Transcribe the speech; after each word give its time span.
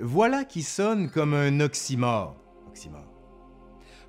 voilà 0.00 0.44
qui 0.44 0.62
sonne 0.62 1.10
comme 1.10 1.34
un 1.34 1.60
oxymore. 1.60 2.36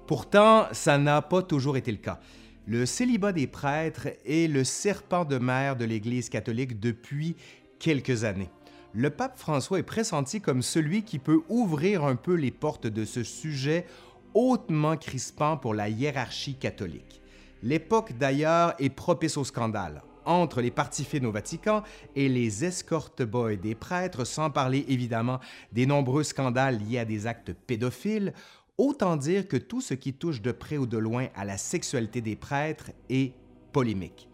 Pourtant, 0.08 0.68
ça 0.72 0.98
n'a 0.98 1.22
pas 1.22 1.42
toujours 1.42 1.78
été 1.78 1.92
le 1.92 1.98
cas. 1.98 2.20
Le 2.66 2.86
célibat 2.86 3.32
des 3.32 3.48
prêtres 3.48 4.08
est 4.26 4.52
le 4.52 4.64
serpent 4.64 5.26
de 5.26 5.38
mer 5.38 5.76
de 5.76 5.86
l'Église 5.86 6.30
catholique 6.30 6.80
depuis 6.80 7.36
quelques 7.80 8.24
années. 8.24 8.50
Le 8.94 9.10
pape 9.10 9.38
François 9.38 9.80
est 9.80 9.84
pressenti 9.84 10.40
comme 10.40 10.62
celui 10.62 11.04
qui 11.04 11.20
peut 11.20 11.42
ouvrir 11.50 12.04
un 12.06 12.16
peu 12.16 12.36
les 12.36 12.52
portes 12.52 12.88
de 12.88 13.06
ce 13.06 13.24
sujet 13.24 13.86
hautement 14.34 14.98
crispant 14.98 15.58
pour 15.58 15.74
la 15.74 15.90
hiérarchie 15.90 16.56
catholique. 16.56 17.22
L'époque 17.64 18.14
d'ailleurs 18.18 18.76
est 18.80 18.90
propice 18.90 19.38
au 19.38 19.44
scandale 19.44 20.04
entre 20.26 20.62
les 20.62 20.72
partis 20.72 21.08
Vatican 21.22 21.84
et 22.16 22.30
les 22.30 22.66
escorte 22.66 23.24
boys 23.24 23.56
des 23.56 23.76
prêtres, 23.76 24.26
sans 24.26 24.50
parler 24.50 24.86
évidemment 24.88 25.40
des 25.72 25.86
nombreux 25.86 26.24
scandales 26.24 26.80
liés 26.80 27.00
à 27.00 27.06
des 27.06 27.28
actes 27.28 27.54
pédophiles, 27.54 28.34
autant 28.78 29.16
dire 29.16 29.48
que 29.48 29.58
tout 29.58 29.82
ce 29.82 29.94
qui 29.94 30.14
touche 30.14 30.42
de 30.42 30.52
près 30.52 30.78
ou 30.78 30.86
de 30.86 30.98
loin 30.98 31.28
à 31.36 31.46
la 31.46 31.58
sexualité 31.58 32.22
des 32.22 32.36
prêtres 32.36 32.92
est 33.10 33.34
polémique. 33.72 34.28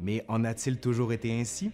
Mais 0.00 0.24
en 0.28 0.44
a-t-il 0.44 0.78
toujours 0.78 1.12
été 1.12 1.38
ainsi? 1.38 1.70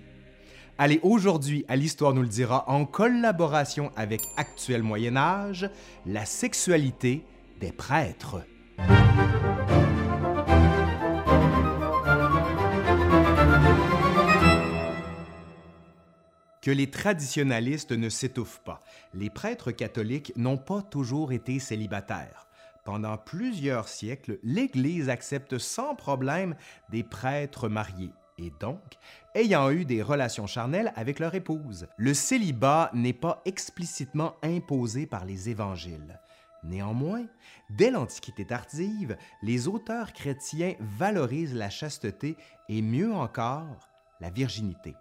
Allez, 0.80 1.00
aujourd'hui, 1.02 1.64
à 1.66 1.74
l'Histoire 1.74 2.14
nous 2.14 2.22
le 2.22 2.28
dira, 2.28 2.64
en 2.68 2.84
collaboration 2.84 3.90
avec 3.96 4.20
Actuel 4.36 4.82
Moyen 4.82 5.16
Âge, 5.16 5.68
la 6.06 6.24
sexualité 6.24 7.24
des 7.60 7.72
prêtres. 7.72 8.44
Que 16.68 16.72
les 16.74 16.90
traditionalistes 16.90 17.92
ne 17.92 18.10
s'étouffent 18.10 18.60
pas. 18.62 18.82
Les 19.14 19.30
prêtres 19.30 19.70
catholiques 19.70 20.34
n'ont 20.36 20.58
pas 20.58 20.82
toujours 20.82 21.32
été 21.32 21.60
célibataires. 21.60 22.46
Pendant 22.84 23.16
plusieurs 23.16 23.88
siècles, 23.88 24.38
l'Église 24.42 25.08
accepte 25.08 25.56
sans 25.56 25.94
problème 25.94 26.56
des 26.90 27.02
prêtres 27.02 27.70
mariés 27.70 28.12
et 28.36 28.52
donc 28.60 28.98
ayant 29.34 29.70
eu 29.70 29.86
des 29.86 30.02
relations 30.02 30.46
charnelles 30.46 30.92
avec 30.94 31.20
leur 31.20 31.34
épouse. 31.34 31.86
Le 31.96 32.12
célibat 32.12 32.90
n'est 32.92 33.14
pas 33.14 33.40
explicitement 33.46 34.34
imposé 34.42 35.06
par 35.06 35.24
les 35.24 35.48
évangiles. 35.48 36.20
Néanmoins, 36.64 37.24
dès 37.70 37.90
l'Antiquité 37.90 38.44
tardive, 38.44 39.16
les 39.42 39.68
auteurs 39.68 40.12
chrétiens 40.12 40.74
valorisent 40.80 41.54
la 41.54 41.70
chasteté 41.70 42.36
et 42.68 42.82
mieux 42.82 43.14
encore, 43.14 43.88
la 44.20 44.28
virginité. 44.28 44.94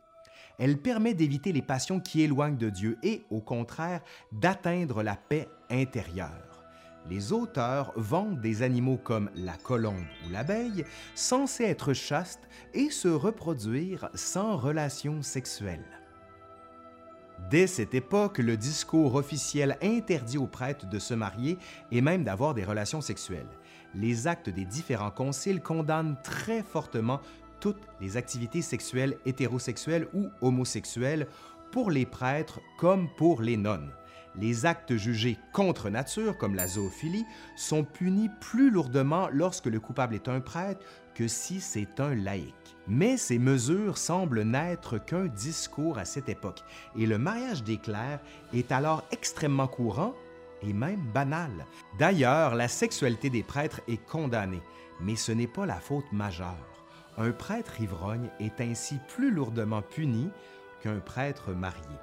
Elle 0.57 0.77
permet 0.77 1.13
d'éviter 1.13 1.53
les 1.53 1.61
passions 1.61 1.99
qui 1.99 2.21
éloignent 2.21 2.57
de 2.57 2.69
Dieu 2.69 2.97
et, 3.03 3.23
au 3.29 3.41
contraire, 3.41 4.01
d'atteindre 4.31 5.03
la 5.03 5.15
paix 5.15 5.47
intérieure. 5.69 6.63
Les 7.09 7.31
auteurs 7.31 7.93
vendent 7.95 8.41
des 8.41 8.63
animaux 8.63 8.97
comme 8.97 9.29
la 9.35 9.53
colombe 9.53 10.05
ou 10.25 10.31
l'abeille, 10.31 10.83
censés 11.15 11.63
être 11.63 11.93
chastes 11.93 12.49
et 12.73 12.89
se 12.89 13.07
reproduire 13.07 14.09
sans 14.13 14.57
relation 14.57 15.21
sexuelle. 15.21 15.85
Dès 17.49 17.67
cette 17.67 17.93
époque, 17.93 18.39
le 18.39 18.57
discours 18.57 19.15
officiel 19.15 19.77
interdit 19.81 20.37
aux 20.37 20.47
prêtres 20.47 20.87
de 20.87 20.99
se 20.99 21.13
marier 21.13 21.57
et 21.91 22.01
même 22.01 22.23
d'avoir 22.23 22.53
des 22.53 22.65
relations 22.65 22.99
sexuelles. 22.99 23.47
Les 23.93 24.27
actes 24.27 24.49
des 24.49 24.65
différents 24.65 25.11
conciles 25.11 25.61
condamnent 25.61 26.17
très 26.23 26.61
fortement 26.61 27.21
toutes 27.59 27.87
les 28.01 28.17
activités 28.17 28.61
sexuelles 28.61 29.17
hétérosexuelles 29.25 30.07
ou 30.13 30.27
homosexuelles 30.41 31.27
pour 31.71 31.91
les 31.91 32.05
prêtres 32.05 32.59
comme 32.77 33.09
pour 33.17 33.41
les 33.41 33.57
nonnes. 33.57 33.91
Les 34.39 34.67
actes 34.67 34.95
jugés 34.95 35.37
contre 35.51 35.89
nature, 35.89 36.37
comme 36.37 36.53
la 36.53 36.67
zoophilie, 36.67 37.25
sont 37.55 37.83
punis 37.83 38.29
plus 38.39 38.69
lourdement 38.69 39.29
lorsque 39.31 39.65
le 39.65 39.79
coupable 39.79 40.13
est 40.13 40.27
un 40.27 40.41
prêtre 40.41 40.85
que 41.15 41.27
si 41.27 41.59
c'est 41.59 41.99
un 41.99 42.13
laïc. 42.13 42.53
Mais 42.87 43.17
ces 43.17 43.39
mesures 43.39 43.97
semblent 43.97 44.43
n'être 44.43 44.99
qu'un 44.99 45.25
discours 45.25 45.97
à 45.97 46.05
cette 46.05 46.29
époque, 46.29 46.63
et 46.95 47.07
le 47.07 47.17
mariage 47.17 47.63
des 47.63 47.77
clercs 47.77 48.19
est 48.53 48.71
alors 48.71 49.03
extrêmement 49.11 49.67
courant 49.67 50.13
et 50.61 50.73
même 50.73 51.01
banal. 51.13 51.65
D'ailleurs, 51.97 52.53
la 52.53 52.67
sexualité 52.67 53.31
des 53.31 53.43
prêtres 53.43 53.81
est 53.87 54.03
condamnée, 54.05 54.61
mais 55.01 55.15
ce 55.15 55.31
n'est 55.31 55.47
pas 55.47 55.65
la 55.65 55.79
faute 55.79 56.11
majeure 56.11 56.77
un 57.17 57.31
prêtre 57.31 57.81
ivrogne 57.81 58.29
est 58.39 58.61
ainsi 58.61 58.99
plus 59.07 59.31
lourdement 59.31 59.81
puni 59.81 60.29
qu'un 60.81 60.99
prêtre 60.99 61.51
marié. 61.53 61.97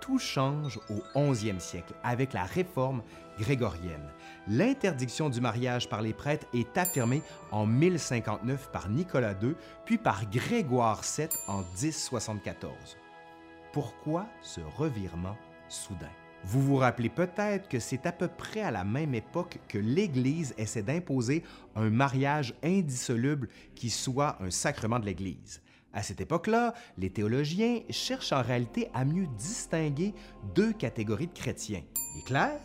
Tout 0.00 0.18
change 0.18 0.78
au 0.90 1.02
11e 1.18 1.60
siècle 1.60 1.94
avec 2.02 2.32
la 2.32 2.44
réforme 2.44 3.02
grégorienne. 3.38 4.10
L'interdiction 4.48 5.30
du 5.30 5.40
mariage 5.40 5.88
par 5.88 6.02
les 6.02 6.12
prêtres 6.12 6.46
est 6.52 6.76
affirmée 6.76 7.22
en 7.50 7.66
1059 7.66 8.70
par 8.72 8.88
Nicolas 8.88 9.34
II, 9.40 9.54
puis 9.84 9.98
par 9.98 10.28
Grégoire 10.28 11.02
VII 11.02 11.28
en 11.46 11.62
1074. 11.80 12.98
Pourquoi 13.72 14.26
ce 14.42 14.60
revirement 14.76 15.36
soudain? 15.68 16.10
Vous 16.44 16.60
vous 16.60 16.76
rappelez 16.76 17.08
peut-être 17.08 17.68
que 17.68 17.78
c'est 17.78 18.04
à 18.04 18.12
peu 18.12 18.26
près 18.26 18.62
à 18.62 18.72
la 18.72 18.82
même 18.82 19.14
époque 19.14 19.60
que 19.68 19.78
l'Église 19.78 20.54
essaie 20.58 20.82
d'imposer 20.82 21.44
un 21.76 21.88
mariage 21.88 22.54
indissoluble 22.64 23.48
qui 23.76 23.90
soit 23.90 24.36
un 24.42 24.50
sacrement 24.50 24.98
de 24.98 25.06
l'Église. 25.06 25.62
À 25.92 26.02
cette 26.02 26.20
époque-là, 26.20 26.74
les 26.98 27.10
théologiens 27.10 27.80
cherchent 27.90 28.32
en 28.32 28.42
réalité 28.42 28.88
à 28.92 29.04
mieux 29.04 29.26
distinguer 29.38 30.14
deux 30.54 30.72
catégories 30.72 31.28
de 31.28 31.32
chrétiens, 31.32 31.82
les 32.16 32.22
clercs 32.22 32.60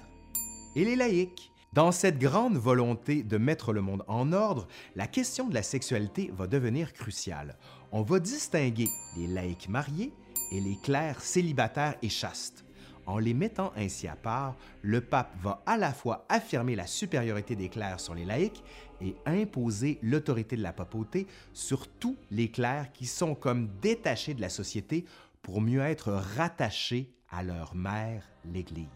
et 0.76 0.84
les 0.84 0.96
laïcs. 0.96 1.52
Dans 1.74 1.92
cette 1.92 2.18
grande 2.18 2.58
volonté 2.58 3.22
de 3.22 3.38
mettre 3.38 3.74
le 3.74 3.82
monde 3.82 4.04
en 4.08 4.32
ordre, 4.32 4.68
la 4.96 5.06
question 5.06 5.48
de 5.48 5.54
la 5.54 5.62
sexualité 5.62 6.32
va 6.34 6.48
devenir 6.48 6.94
cruciale. 6.94 7.58
On 7.92 8.02
va 8.02 8.20
distinguer 8.20 8.88
les 9.18 9.28
laïcs 9.28 9.70
mariés 9.70 10.14
et 10.52 10.62
les 10.62 10.78
clercs 10.82 11.22
célibataires 11.22 11.96
et 12.02 12.10
chastes. 12.10 12.67
En 13.08 13.20
les 13.20 13.34
mettant 13.34 13.72
ainsi 13.78 14.08
à 14.08 14.18
part, 14.18 14.58
le 14.82 15.00
pape 15.00 15.34
va 15.42 15.64
à 15.66 15.78
la 15.78 15.94
fois 15.94 16.26
affirmer 16.28 16.76
la 16.76 16.86
supériorité 16.86 17.56
des 17.56 17.70
clercs 17.70 18.02
sur 18.02 18.14
les 18.14 18.26
laïcs 18.26 18.62
et 19.02 19.16
imposer 19.26 19.98
l'autorité 20.04 20.58
de 20.58 20.62
la 20.62 20.74
papauté 20.74 21.26
sur 21.54 21.88
tous 21.88 22.18
les 22.32 22.52
clercs 22.52 22.92
qui 22.92 23.06
sont 23.06 23.34
comme 23.34 23.70
détachés 23.82 24.34
de 24.34 24.42
la 24.42 24.50
société 24.50 25.06
pour 25.42 25.62
mieux 25.62 25.82
être 25.82 26.12
rattachés 26.12 27.14
à 27.30 27.44
leur 27.44 27.76
mère, 27.76 28.30
l'Église. 28.44 28.88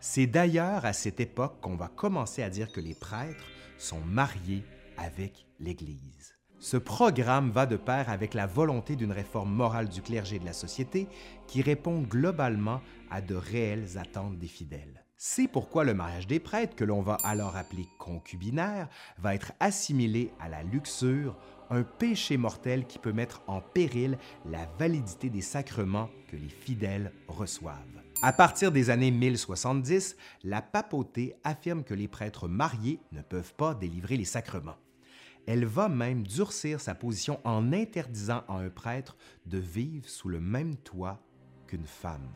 C'est 0.00 0.26
d'ailleurs 0.26 0.84
à 0.84 0.92
cette 0.92 1.20
époque 1.20 1.60
qu'on 1.60 1.76
va 1.76 1.88
commencer 1.88 2.42
à 2.42 2.50
dire 2.50 2.72
que 2.72 2.80
les 2.80 2.94
prêtres 2.94 3.46
sont 3.78 4.00
mariés 4.00 4.64
avec 4.96 5.46
l'Église. 5.60 6.39
Ce 6.62 6.76
programme 6.76 7.50
va 7.50 7.64
de 7.64 7.76
pair 7.76 8.10
avec 8.10 8.34
la 8.34 8.46
volonté 8.46 8.94
d'une 8.94 9.12
réforme 9.12 9.50
morale 9.50 9.88
du 9.88 10.02
clergé 10.02 10.38
de 10.38 10.44
la 10.44 10.52
société 10.52 11.08
qui 11.46 11.62
répond 11.62 12.02
globalement 12.02 12.82
à 13.10 13.22
de 13.22 13.34
réelles 13.34 13.96
attentes 13.96 14.38
des 14.38 14.46
fidèles. 14.46 15.02
C'est 15.16 15.48
pourquoi 15.48 15.84
le 15.84 15.94
mariage 15.94 16.26
des 16.26 16.38
prêtres, 16.38 16.76
que 16.76 16.84
l'on 16.84 17.00
va 17.00 17.16
alors 17.24 17.56
appeler 17.56 17.86
concubinaire, 17.98 18.90
va 19.16 19.34
être 19.34 19.52
assimilé 19.58 20.32
à 20.38 20.50
la 20.50 20.62
luxure, 20.62 21.38
un 21.70 21.82
péché 21.82 22.36
mortel 22.36 22.86
qui 22.86 22.98
peut 22.98 23.12
mettre 23.12 23.42
en 23.46 23.62
péril 23.62 24.18
la 24.44 24.66
validité 24.78 25.30
des 25.30 25.40
sacrements 25.40 26.10
que 26.28 26.36
les 26.36 26.50
fidèles 26.50 27.12
reçoivent. 27.26 28.02
À 28.20 28.34
partir 28.34 28.70
des 28.70 28.90
années 28.90 29.10
1070, 29.10 30.14
la 30.44 30.60
papauté 30.60 31.36
affirme 31.42 31.84
que 31.84 31.94
les 31.94 32.08
prêtres 32.08 32.48
mariés 32.48 33.00
ne 33.12 33.22
peuvent 33.22 33.54
pas 33.54 33.74
délivrer 33.74 34.18
les 34.18 34.26
sacrements. 34.26 34.76
Elle 35.46 35.64
va 35.64 35.88
même 35.88 36.26
durcir 36.26 36.80
sa 36.80 36.94
position 36.94 37.40
en 37.44 37.72
interdisant 37.72 38.42
à 38.48 38.54
un 38.58 38.70
prêtre 38.70 39.16
de 39.46 39.58
vivre 39.58 40.08
sous 40.08 40.28
le 40.28 40.40
même 40.40 40.76
toit 40.76 41.20
qu'une 41.66 41.86
femme. 41.86 42.30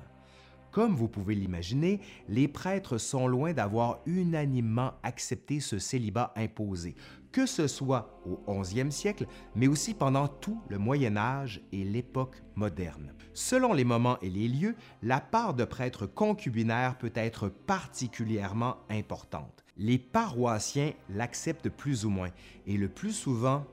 Comme 0.74 0.96
vous 0.96 1.06
pouvez 1.06 1.36
l'imaginer, 1.36 2.00
les 2.28 2.48
prêtres 2.48 2.98
sont 2.98 3.28
loin 3.28 3.52
d'avoir 3.52 4.00
unanimement 4.06 4.94
accepté 5.04 5.60
ce 5.60 5.78
célibat 5.78 6.32
imposé, 6.34 6.96
que 7.30 7.46
ce 7.46 7.68
soit 7.68 8.20
au 8.26 8.42
11e 8.52 8.90
siècle, 8.90 9.28
mais 9.54 9.68
aussi 9.68 9.94
pendant 9.94 10.26
tout 10.26 10.60
le 10.68 10.78
Moyen 10.78 11.16
Âge 11.16 11.62
et 11.70 11.84
l'époque 11.84 12.42
moderne. 12.56 13.14
Selon 13.34 13.72
les 13.72 13.84
moments 13.84 14.18
et 14.20 14.30
les 14.30 14.48
lieux, 14.48 14.74
la 15.00 15.20
part 15.20 15.54
de 15.54 15.64
prêtres 15.64 16.06
concubinaires 16.06 16.98
peut 16.98 17.12
être 17.14 17.48
particulièrement 17.48 18.78
importante 18.90 19.63
les 19.76 19.98
paroissiens 19.98 20.92
l'acceptent 21.10 21.68
plus 21.68 22.04
ou 22.04 22.10
moins 22.10 22.30
et 22.66 22.76
le 22.76 22.88
plus 22.88 23.12
souvent 23.12 23.64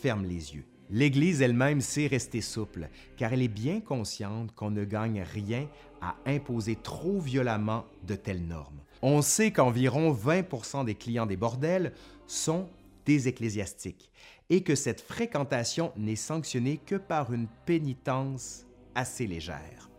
ferment 0.00 0.26
les 0.26 0.54
yeux. 0.54 0.64
L'Église 0.90 1.42
elle-même 1.42 1.80
sait 1.80 2.06
rester 2.06 2.40
souple, 2.40 2.88
car 3.16 3.32
elle 3.32 3.42
est 3.42 3.48
bien 3.48 3.80
consciente 3.80 4.54
qu'on 4.54 4.70
ne 4.70 4.84
gagne 4.84 5.22
rien 5.22 5.68
à 6.00 6.14
imposer 6.26 6.76
trop 6.76 7.18
violemment 7.18 7.84
de 8.06 8.14
telles 8.14 8.46
normes. 8.46 8.80
On 9.02 9.20
sait 9.20 9.50
qu'environ 9.50 10.12
20% 10.12 10.84
des 10.84 10.94
clients 10.94 11.26
des 11.26 11.36
bordels 11.36 11.92
sont 12.26 12.68
des 13.04 13.28
ecclésiastiques 13.28 14.10
et 14.48 14.62
que 14.62 14.74
cette 14.74 15.00
fréquentation 15.00 15.92
n'est 15.96 16.16
sanctionnée 16.16 16.78
que 16.78 16.94
par 16.94 17.32
une 17.32 17.48
pénitence 17.66 18.64
assez 18.94 19.26
légère. 19.26 19.90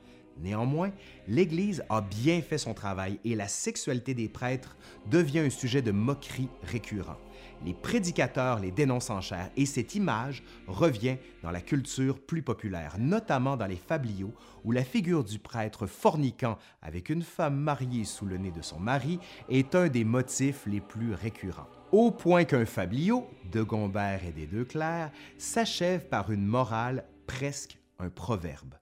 Néanmoins, 0.41 0.91
l'Église 1.27 1.83
a 1.89 2.01
bien 2.01 2.41
fait 2.41 2.57
son 2.57 2.73
travail 2.73 3.19
et 3.25 3.35
la 3.35 3.47
sexualité 3.47 4.13
des 4.13 4.29
prêtres 4.29 4.77
devient 5.09 5.39
un 5.39 5.49
sujet 5.49 5.81
de 5.81 5.91
moquerie 5.91 6.49
récurrent. 6.63 7.17
Les 7.65 7.73
prédicateurs 7.73 8.59
les 8.59 8.71
dénoncent 8.71 9.09
en 9.09 9.21
chair 9.21 9.49
et 9.57 9.65
cette 9.65 9.95
image 9.95 10.43
revient 10.67 11.17
dans 11.41 11.51
la 11.51 11.61
culture 11.61 12.19
plus 12.19 12.43
populaire, 12.43 12.95
notamment 12.99 13.57
dans 13.57 13.65
les 13.65 13.77
fabliaux 13.77 14.33
où 14.63 14.71
la 14.71 14.83
figure 14.83 15.23
du 15.23 15.39
prêtre 15.39 15.87
forniquant 15.87 16.57
avec 16.81 17.09
une 17.09 17.23
femme 17.23 17.55
mariée 17.55 18.05
sous 18.05 18.25
le 18.25 18.37
nez 18.37 18.51
de 18.51 18.61
son 18.61 18.79
mari 18.79 19.19
est 19.49 19.73
un 19.73 19.87
des 19.87 20.03
motifs 20.03 20.65
les 20.67 20.81
plus 20.81 21.13
récurrents. 21.13 21.67
Au 21.91 22.11
point 22.11 22.43
qu'un 22.43 22.65
fabliau, 22.65 23.25
de 23.51 23.63
Gombert 23.63 24.25
et 24.25 24.33
des 24.33 24.45
Deux 24.45 24.65
Clercs, 24.65 25.11
s'achève 25.37 26.07
par 26.09 26.31
une 26.31 26.45
morale 26.45 27.05
presque 27.25 27.79
un 27.99 28.09
proverbe. 28.09 28.75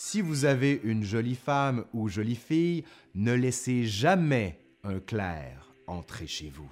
Si 0.00 0.20
vous 0.20 0.44
avez 0.44 0.80
une 0.84 1.02
jolie 1.02 1.34
femme 1.34 1.84
ou 1.92 2.06
jolie 2.06 2.36
fille, 2.36 2.84
ne 3.16 3.32
laissez 3.32 3.84
jamais 3.84 4.64
un 4.84 5.00
clerc 5.00 5.72
entrer 5.88 6.28
chez 6.28 6.50
vous. 6.50 6.70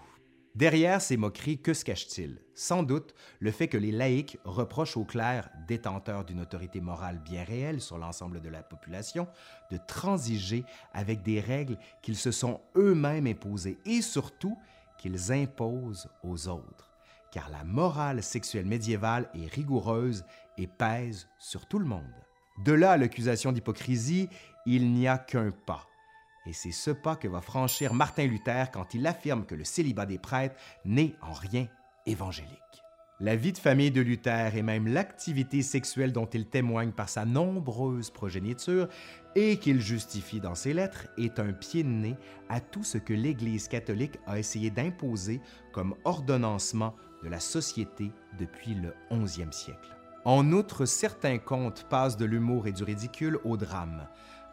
Derrière 0.55 1.03
ces 1.03 1.17
moqueries, 1.17 1.61
que 1.61 1.75
se 1.75 1.85
cache-t-il? 1.85 2.41
Sans 2.55 2.85
doute 2.85 3.17
le 3.41 3.51
fait 3.51 3.67
que 3.67 3.77
les 3.77 3.91
laïcs 3.91 4.39
reprochent 4.45 4.97
aux 4.97 5.05
clercs, 5.05 5.51
détenteurs 5.67 6.25
d'une 6.25 6.41
autorité 6.41 6.81
morale 6.81 7.19
bien 7.19 7.43
réelle 7.43 7.81
sur 7.81 7.99
l'ensemble 7.99 8.41
de 8.41 8.49
la 8.49 8.63
population, 8.63 9.27
de 9.73 9.79
transiger 9.89 10.65
avec 10.93 11.25
des 11.25 11.41
règles 11.41 11.79
qu'ils 12.03 12.15
se 12.15 12.31
sont 12.31 12.61
eux-mêmes 12.77 13.27
imposées 13.27 13.77
et 13.87 14.03
surtout 14.03 14.57
qu'ils 14.99 15.33
imposent 15.33 16.09
aux 16.23 16.47
autres. 16.47 16.93
Car 17.33 17.51
la 17.51 17.65
morale 17.65 18.23
sexuelle 18.23 18.67
médiévale 18.67 19.29
est 19.35 19.53
rigoureuse 19.53 20.25
et 20.59 20.69
pèse 20.69 21.27
sur 21.41 21.67
tout 21.67 21.81
le 21.81 21.87
monde. 21.87 22.26
De 22.59 22.73
là 22.73 22.93
à 22.93 22.97
l'accusation 22.97 23.53
d'hypocrisie, 23.53 24.29
il 24.65 24.93
n'y 24.93 25.09
a 25.09 25.19
qu'un 25.19 25.51
pas. 25.51 25.87
Et 26.47 26.53
c'est 26.53 26.73
ce 26.73 26.91
pas 26.91 27.17
que 27.17 27.29
va 27.29 27.41
franchir 27.41 27.93
Martin 27.93 28.27
Luther 28.27 28.71
quand 28.73 28.95
il 28.95 29.07
affirme 29.07 29.45
que 29.45 29.55
le 29.55 29.65
célibat 29.65 30.07
des 30.07 30.19
prêtres 30.19 30.57
n'est 30.85 31.15
en 31.21 31.33
rien 31.33 31.67
évangélique. 32.07 32.53
La 33.19 33.35
vie 33.35 33.53
de 33.53 33.59
famille 33.59 33.91
de 33.91 34.03
Luther 34.03 34.57
et 34.57 34.63
même 34.63 34.87
l'activité 34.87 35.63
sexuelle 35.63 36.13
dont 36.13 36.27
il 36.27 36.47
témoigne 36.47 36.93
par 36.93 37.09
sa 37.09 37.25
nombreuse 37.25 38.11
progéniture 38.11 38.89
et 39.35 39.59
qu'il 39.59 39.81
justifie 39.81 40.39
dans 40.39 40.55
ses 40.55 40.75
lettres 40.75 41.09
est 41.17 41.41
un 41.41 41.53
pied 41.53 41.83
de 41.83 41.89
nez 41.89 42.17
à 42.51 42.61
tout 42.61 42.85
ce 42.85 42.99
que 42.99 43.15
l'Église 43.15 43.69
catholique 43.69 44.19
a 44.27 44.39
essayé 44.39 44.71
d'imposer 44.71 45.41
comme 45.73 45.95
ordonnancement 46.05 46.95
de 47.25 47.31
la 47.31 47.41
société 47.41 48.13
depuis 48.39 48.75
le 48.75 48.95
11e 49.11 49.53
siècle. 49.53 49.96
En 50.27 50.51
outre, 50.51 50.87
certains 50.87 51.39
contes 51.39 51.85
passent 51.89 52.17
de 52.17 52.25
l'humour 52.25 52.67
et 52.67 52.73
du 52.73 52.83
ridicule 52.83 53.39
au 53.45 53.57
drame. 53.57 54.09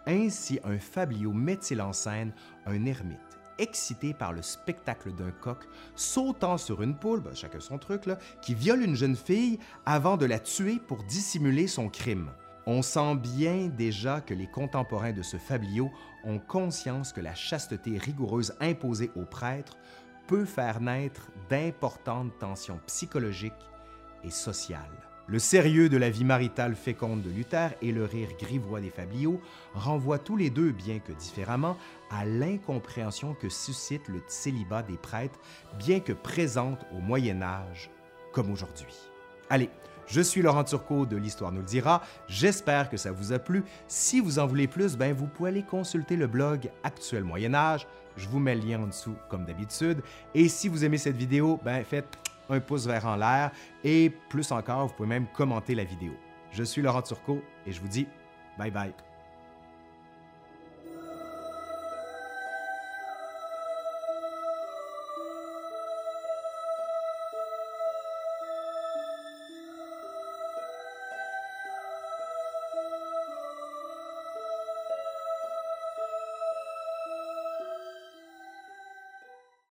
Ainsi, 0.06 0.60
un 0.64 0.78
fabliau 0.78 1.34
met-il 1.34 1.81
en 1.81 1.94
scène 1.94 2.31
un 2.68 2.86
ermite 2.86 3.18
excité 3.58 4.14
par 4.14 4.34
le 4.34 4.44
spectacle 4.44 5.12
d'un 5.14 5.31
coq 5.31 5.68
sautant 5.96 6.60
sur 6.60 6.84
une 6.84 6.96
poule, 6.96 7.22
ben, 7.22 7.34
chacun 7.34 7.60
son 7.60 7.80
truc, 7.80 8.04
qui 8.44 8.54
viole 8.54 8.84
une 8.84 8.96
jeune 8.96 9.16
fille 9.16 9.58
avant 9.84 10.16
de 10.16 10.28
la 10.28 10.38
tuer 10.38 10.80
pour 10.80 11.04
dissimuler 11.06 11.66
son 11.66 11.90
crime. 11.90 12.30
On 12.68 12.84
sent 12.84 13.16
bien 13.16 13.68
déjà 13.68 14.22
que 14.22 14.36
les 14.36 14.48
contemporains 14.48 15.12
de 15.12 15.24
ce 15.24 15.38
fabliau 15.38 15.92
ont 16.24 16.38
conscience 16.38 17.14
que 17.14 17.22
la 17.22 17.34
chasteté 17.34 17.98
rigoureuse 17.98 18.54
imposée 18.60 19.10
aux 19.16 19.25
prêtres 19.25 19.78
peut 20.28 20.46
faire 20.46 20.81
naître 20.81 21.31
d'importantes 21.50 22.38
tensions 22.38 22.80
psychologiques 22.86 23.54
et 24.24 24.30
sociales. 24.30 25.12
Le 25.28 25.40
sérieux 25.40 25.88
de 25.88 25.96
la 25.96 26.10
vie 26.10 26.25
maritale 26.25 26.75
féconde 26.75 27.22
de 27.22 27.30
Luther 27.30 27.70
et 27.81 27.94
le 27.94 28.04
rire 28.04 28.28
grivois 28.38 28.81
des 28.81 28.90
fabliaux 28.90 29.40
renvoient 29.74 30.20
tous 30.20 30.36
les 30.36 30.50
deux, 30.50 30.72
bien 30.72 31.00
que 31.00 31.14
différemment, 31.14 31.78
à 32.12 32.25
l'incompréhension 32.25 33.34
que 33.34 33.48
suscite 33.48 34.10
le 34.10 34.22
célibat 34.28 34.84
des 34.84 34.98
prêtres, 34.98 35.40
bien 35.80 36.02
que 36.02 36.12
présente 36.12 36.86
au 36.92 37.00
Moyen 37.00 37.42
Âge 37.42 37.90
comme 38.34 38.52
aujourd'hui. 38.52 38.96
Allez, 39.50 39.70
je 40.08 40.20
suis 40.20 40.42
Laurent 40.42 40.66
Turcot 40.66 41.06
de 41.06 41.16
l'Histoire 41.16 41.54
nous 41.54 41.62
le 41.62 41.66
dira. 41.66 42.04
J'espère 42.28 42.90
que 42.90 42.98
ça 42.98 43.14
vous 43.14 43.31
a 43.31 43.40
plu. 43.40 43.64
Si 43.88 44.20
vous 44.20 44.40
en 44.40 44.46
voulez 44.46 44.68
plus, 44.68 44.98
ben 44.98 45.14
vous 45.14 45.28
pouvez 45.28 45.52
aller 45.52 45.64
consulter 45.64 46.18
le 46.18 46.28
blog 46.28 46.70
Actuel 46.84 47.24
Moyen 47.24 47.54
Âge. 47.54 47.88
Je 48.18 48.28
vous 48.28 48.40
mets 48.40 48.56
le 48.56 48.62
lien 48.62 48.81
en 48.81 48.88
dessous 48.88 49.16
comme 49.30 49.46
d'habitude. 49.46 50.02
Et 50.36 50.50
si 50.50 50.68
vous 50.68 50.84
aimez 50.84 50.98
cette 50.98 51.16
vidéo, 51.16 51.60
ben 51.64 51.84
faites 51.86 52.18
un 52.53 52.59
pouce 52.59 52.85
vert 52.85 53.05
en 53.05 53.15
l'air 53.15 53.51
et 53.83 54.09
plus 54.29 54.51
encore, 54.51 54.88
vous 54.88 54.94
pouvez 54.94 55.09
même 55.09 55.27
commenter 55.27 55.75
la 55.75 55.83
vidéo. 55.83 56.13
Je 56.51 56.63
suis 56.63 56.81
Laurent 56.81 57.01
Turcot 57.01 57.41
et 57.65 57.71
je 57.71 57.81
vous 57.81 57.88
dis 57.88 58.07
bye 58.57 58.71
bye. 58.71 58.94